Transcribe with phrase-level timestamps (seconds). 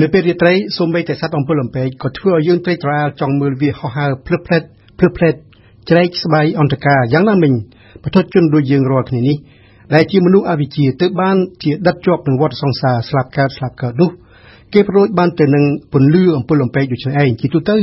[0.00, 4.62] នៅពេលរាត្រីសូម្បីតែសត្វអំពិលអំពែកក៏ធ្វើឲ្យយើងត្រេកត្រអាលចង់មើលវាហោះហើរភ្លឹបភ្លែត
[4.98, 5.34] ភ្លឹបភ្លែត
[5.90, 7.52] ច្រែកស្បៃអន្តការយ៉ាងណាមិញ
[8.02, 9.36] ប្រទជនដូចយើងរាល់គ្នានេះ
[9.94, 14.10] ដែលជាមនុស្សអវិជ្ជាទើបបានជាដិតជាប់នឹងវដ្តសង្សារស្លាប់កើតស្លាប់កើតនោះ
[14.74, 17.76] គេប្រួយបានទៅនឹងពន្លឺអំពិលអំពែកដូចនេះឯងជាទូទៅ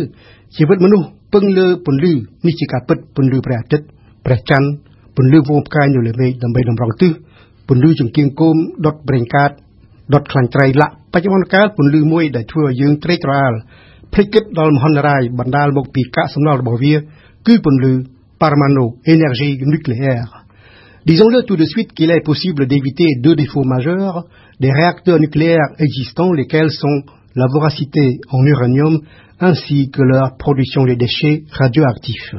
[0.56, 2.14] ជីវិតមនុស្សពឹងលើពន្លឺ
[2.46, 3.86] នេះជាការពិតពន្លឺព្រះអាទិត្យ
[4.26, 4.70] ព្រះច័ន្ទ
[5.16, 7.12] ពន្លឺវងផ្កាយនៅលើមេឃដើម្បីតម្រង់ទិស
[7.68, 9.52] ពន្លឺចង្គៀងគោមដុតប្រេងកាត
[10.14, 13.55] ដុតខ្លាញ់ត្រីលាក់ បច្ចុប្បន្នកាលពន្លឺមួយដែលធ្វើឲ្យយើងត្រេកត្រអាល
[14.13, 16.95] ភ្លេចគិតដល់មហន្តរាយបណ្ដាលមកពីកាកសំណល់របស់វា
[17.47, 17.95] គឺពន្លឺ
[18.41, 20.45] Parmano énergie nucléaire
[21.05, 24.27] Disons-le tout de suite qu'il est possible d'éviter deux défauts majeurs
[24.61, 27.03] des réacteurs nucléaires existants, lesquels sont
[27.35, 29.01] la voracité en uranium
[29.41, 32.35] ainsi que leur production de déchets radioactifs.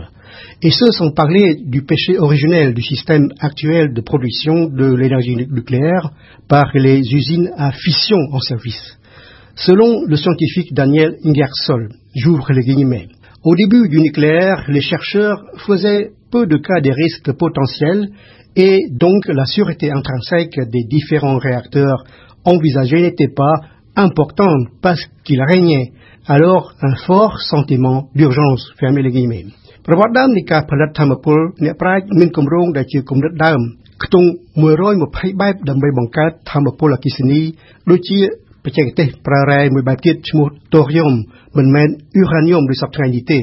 [0.63, 6.11] Et ce, sans parler du péché originel du système actuel de production de l'énergie nucléaire
[6.49, 8.99] par les usines à fission en service.
[9.57, 13.09] Selon le scientifique Daniel Ingersoll, j'ouvre les guillemets,
[13.45, 18.09] au début du nucléaire, les chercheurs faisaient peu de cas des risques potentiels
[18.57, 22.05] et donc la sûreté intrinsèque des différents réacteurs
[22.45, 25.93] envisagés n'était pas importante parce qu'il régnait
[26.27, 29.45] alors un fort sentiment d'urgence fermez les guillemets
[29.87, 33.61] ប្រវត្តិដើមនៃការផលិតធម្មពលអ្នកប្រាជ្ញមានគម្រោងដែលជាគំនិតដើម
[34.05, 34.29] ខ្ទង់
[34.85, 37.41] 120បែបដើម្បីបង្កើតធម្មពលអគ្គិសនី
[37.91, 38.19] ដូចជា
[38.65, 41.13] បច្ចេកទេសប្រើរ៉ែមួយបែបទៀតឈ្មោះតូរីយ៉ុំ
[41.57, 43.39] មិនមែនអ៊ូរ៉ានីយ៉ុំដូចសពថ្ងៃនេះទេ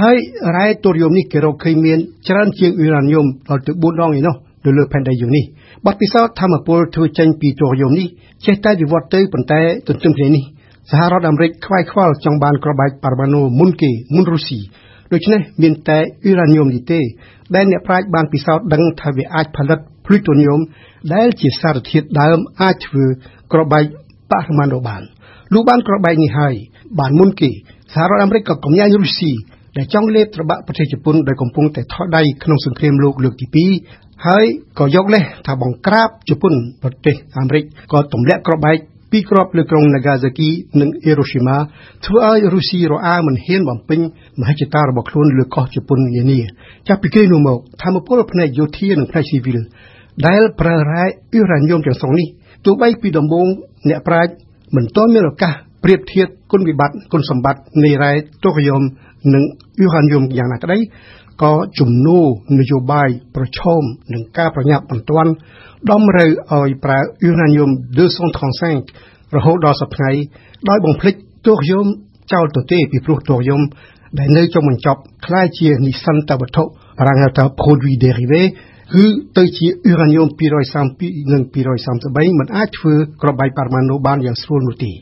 [0.00, 0.16] ហើយ
[0.56, 5.44] រ៉ែតូរីយ៉ុំនេះគេរកឃើញមានច្រើនជាងអ៊ូរ៉ានីយ៉ុំដល់ទៅ4ដងឯណោះនៅលើផែនដីយើងនេះ
[5.86, 8.06] បទពិសោធន៍ធម្មពលធ្វើចេញពីតូរីយ៉ុំនេះ
[8.46, 10.44] ចេះតែវិវត្តទៅប៉ុន្តែទន្ទឹមគ្នានេះ
[10.90, 14.60] សហរដ្ឋអាមេរិកខ្វាយខ្វល់ចង់បានក្របបែកប៉ារ៉ាម៉ាណូមុនគេមុនរុស្ស៊ី
[15.12, 17.00] ដូច្នេះមានតែអ៊ីរ៉ានីយ៉ុមនេះទេ
[17.54, 20.60] ដែលអ្នកប្រាជ្ញបានពិសោធន៍ដឹងថាវាអាចផលិតភ្លូតូនីយ៉ុម
[21.14, 23.04] ដែលជាសារធាតុដើមអាចធ្វើ
[23.52, 23.84] ក្របបែក
[24.30, 25.02] ប៉ារ៉ាម៉ាណូបាន
[25.54, 26.54] លុះបានក្របបែកនេះហើយ
[26.98, 27.50] បានមុនគេ
[27.92, 29.32] សហរដ្ឋអាមេរិកក៏កំញាញរុស្ស៊ី
[29.76, 33.46] ដែលចង់លេបត្របាក់ប្រទេសជប៉ុនដែលកំពុងតែថយដៃក្នុងសង្គ្រាមលោកលើកទី
[33.92, 34.44] 2ហើយ
[34.78, 38.76] ក៏យកលេសថាបង្ក្រាបជប៉ុនប្រទេសអាមេរិកក៏ទម្លាក់ក្របបែក
[39.10, 40.50] ពីគ្រាប់លើក្រុង Nagasaki
[40.80, 41.56] និង Hiroshima
[42.06, 44.00] ធ្វើឲ្យរុស្ស៊ីរអាមិនហ៊ានបំពេញ
[44.40, 46.40] មហិច្ឆតារបស់ខ្លួនលើកោះជប៉ុននានា
[46.88, 49.58] ចាប់ពីគេនោះមកធម្មពលផ្នែកយោធានិងផ្នែកស៊ីវិល
[50.26, 52.26] ដែលប្រើរ៉ែអ៊ីរ៉ានីយ៉ុមទាំងសងនេះ
[52.64, 53.46] ទោះបីពីដំបូង
[53.88, 54.32] អ្នកប្រាជ្ញ
[54.76, 55.52] មិនទាន់មានឱកាស
[55.84, 58.12] ប្រៀបធៀបគុណវិបត្តិគុណសម្បត្តិនៃរ៉ែ
[58.44, 58.82] តូរីយ៉ុំ
[59.34, 59.42] និង
[59.78, 60.78] អ៊ីរ៉ានីយ៉ុមយ៉ាងណាក្តី
[61.43, 62.21] ក៏ជំនួ
[62.59, 65.31] នយោបាយប្រឈមនឹងការប្រញាប់បន្ទាន់
[65.91, 67.69] ដំរូវឲ្យប្រើអ៊ូរ៉ានីយ៉ុំ
[68.47, 70.23] 235រហូតដល់សប្តាហ៍
[70.69, 71.15] ដោយបំភ្លេច
[71.47, 71.85] តូរីយ៉ុំ
[72.33, 73.61] ចោលទៅទេពីព្រោះតូរីយ៉ុំ
[74.19, 78.43] ដែលនៅចុងបញ្ចប់คล้ายជានិសន្តវត្ថុបារាំងហៅថា produit dérivé
[78.93, 79.05] គឺ
[79.37, 80.27] ទៅជាអ៊ូរ៉ានីយ៉ុំ
[80.79, 84.93] 232និង233មិនអាចធ្វើក្របបែកប៉ារ៉ាម៉ាណូបានយ៉ាងស្រួលនោះទេ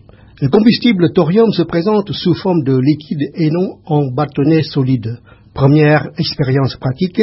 [0.41, 5.19] Le combustible thorium se présente sous forme de liquide et non en bâtonnet solide.
[5.54, 7.22] Première expérience pratique,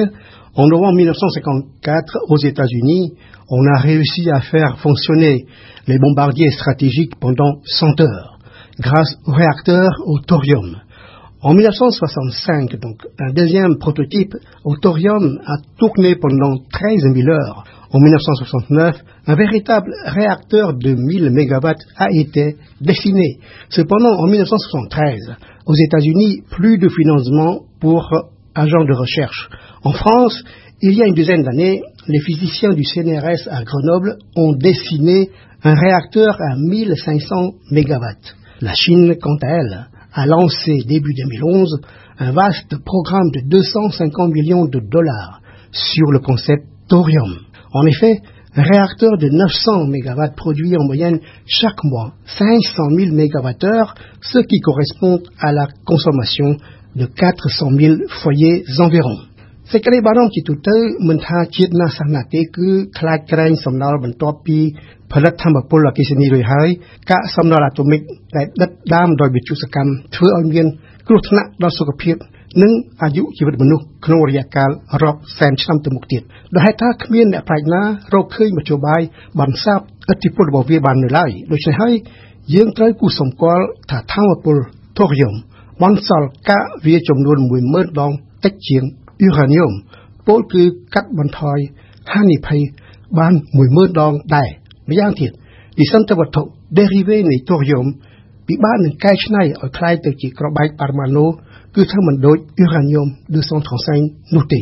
[0.55, 3.13] en novembre 1954, aux États-Unis,
[3.49, 5.45] on a réussi à faire fonctionner
[5.85, 8.39] les bombardiers stratégiques pendant 100 heures,
[8.79, 10.77] grâce au réacteur au thorium.
[11.43, 17.63] En 1965, donc, un deuxième prototype au thorium a tourné pendant 13 000 heures.
[17.91, 23.39] En 1969, un véritable réacteur de 1000 MW a été dessiné.
[23.69, 25.35] Cependant, en 1973,
[25.65, 28.07] aux États-Unis, plus de financement pour
[28.53, 29.49] agents de recherche.
[29.83, 30.43] En France,
[30.83, 35.31] il y a une dizaine d'années, les physiciens du CNRS à Grenoble ont dessiné
[35.63, 38.05] un réacteur à 1500 MW.
[38.61, 41.81] La Chine, quant à elle, a lancé début 2011
[42.19, 45.41] un vaste programme de 250 millions de dollars
[45.71, 47.39] sur le concept thorium.
[47.73, 48.19] En effet,
[48.55, 54.59] un réacteur de 900 MW produit en moyenne chaque mois 500 000 MWh, ce qui
[54.59, 56.57] correspond à la consommation
[56.95, 59.30] de 400 000 foyers environ
[59.73, 60.77] សេចក្តីបារម្ភជាទូទៅ
[61.07, 64.57] មិនថាជាតិណាសាសនាទេគឺខ្លាចក្រែងសំណល់បន្ទាប់ពី
[65.11, 66.69] ផលិតធម្មពលអគ្គិសនីរួចហើយ
[67.11, 68.01] កាកសំណល់អាតូមិក
[68.35, 70.67] ដែលដិតដាមដោយវិទ្យុសកម្មធ្វើឲ្យមាន
[71.07, 72.15] គ្រោះថ្នាក់ដល់សុខភាព
[72.61, 72.71] និង
[73.03, 74.69] អាយុជីវិតមនុស្សក្នុងរយៈកាល
[75.03, 76.21] រាប់សែនឆ្នាំទៅមុខទៀត
[76.53, 77.83] ដោយហេតុថាគ្មានអ្នកប្រាជ្ញណា
[78.13, 79.01] រកឃើញមធ្យោបាយ
[79.39, 79.79] បន្សាប
[80.11, 81.95] ឥទ្ធិពលរបស់វាបាននៅឡើយដូច្នេះហើយ
[82.53, 84.57] យើងត្រូវគូសម្គាល់ថាធម្មពល
[84.97, 85.33] ថូរីយ៉ុំ
[85.83, 87.37] បន្សល់កាកវាចំនួន
[87.69, 88.11] 10000ដង
[88.45, 88.83] តិចជាង
[89.20, 89.72] អ៊ូរ៉ានីយ៉ុំ
[90.26, 90.62] ពោលគឺ
[90.94, 91.58] កាត់បន្ថយ
[92.12, 92.60] ហានិភ័យ
[93.18, 93.32] បាន
[93.66, 94.48] 10000ដងដែរ
[94.90, 95.32] ម្យ៉ាងទៀត
[95.78, 96.42] និសន្តវត្ថុ
[96.78, 97.84] dérivé នៃថូរីយ៉ុំ
[98.48, 101.26] ពិបាកនឹងកែច្នៃឲ្យคล้ายទៅជាក្របបែកប៉ារ៉ាម៉ាណូ
[101.74, 103.06] គឺធ្វើមិនដូចអ៊ូរ៉ានីយ៉ុំ
[103.74, 104.60] 235នោះទេ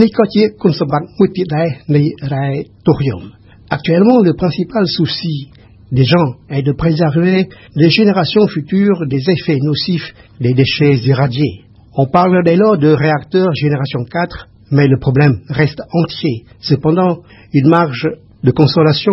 [0.00, 2.02] នេះក៏ជាគុណសម្បត្តិមួយទៀតដែរនៃ
[2.32, 2.46] រ៉ែ
[2.86, 3.22] ថូរីយ៉ុំ
[3.68, 5.50] Actuellement, le principal souci
[5.90, 11.64] des gens et de préserver les générations futures des effets nocifs des déchets irradiés.
[11.93, 16.45] On parle dès lors de réacteurs génération 4, mais le problème reste entier.
[16.61, 17.17] Cependant,
[17.53, 18.07] une marge
[18.43, 19.11] de consolation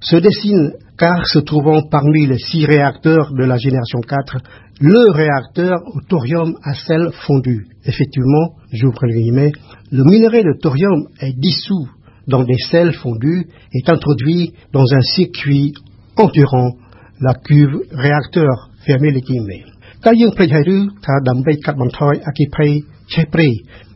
[0.00, 4.36] se dessine car se trouvant parmi les six réacteurs de la génération 4,
[4.80, 7.66] le réacteur au thorium à sel fondu.
[7.84, 9.52] Effectivement, j'ouvre les guillemets,
[9.90, 11.88] le minerai de thorium est dissous
[12.28, 15.74] dans des sels fondus et introduit dans un circuit
[16.16, 16.76] entourant
[17.20, 19.64] la cuve réacteur fermé les guillemets
[20.04, 20.76] កាលយើងភ្លេចហើយឬ
[21.06, 22.70] ថាដើម្បីកាត់បន្ថយអគិភ័យ
[23.12, 23.48] ឆេះព្រៃ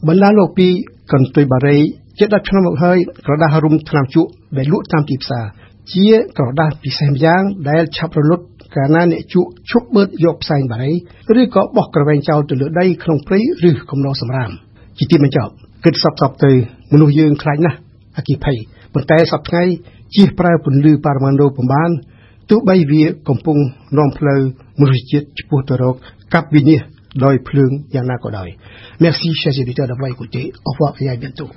[0.09, 0.69] បណ្ដាលោកពី
[1.13, 1.79] កន្ទុយបារី
[2.19, 5.45] ជា10ឆ្នាំមកហើយក្រដាសរុំថ្នាំជក់ដែលលក់តាមទីផ្សារ
[5.93, 6.09] ជា
[6.39, 8.45] ក្រដាសពិសេសម្យ៉ាងដែលឆាប់រលត់
[8.77, 10.93] កាលណាអ្នកជក់ឈប់បឺតយកផ្សែងបារី
[11.41, 14.51] ឬក៏បោះក្រវែងចោលទៅលើដីក្នុងព្រៃឬកំណោសម្រាម
[14.99, 15.53] ជាទីបញ្ចប់
[15.85, 16.53] គិតសពសពទៅ
[16.93, 17.79] មនុស្សយើងខ្លាចណាស់
[18.17, 18.57] អគិភ័យ
[18.93, 19.75] ប៉ុន្តែសប្តាហ៍
[20.15, 21.91] ជៀសប្រើពន្លឺប៉ារ៉ាម៉ាណូបំបាន
[22.51, 23.59] ទោះបីវាកំពុង
[23.99, 24.43] នាំផ្លូវ
[24.80, 25.96] មនុស្សជាតិឆ្ពោះទៅរក
[26.34, 28.50] កັບវិនិច្ឆ័យដោយភ្លើងយ៉ាងណាក៏ដោយ
[29.04, 31.50] Merci chers auditeurs d'avoir écouté au revoir et à bientôt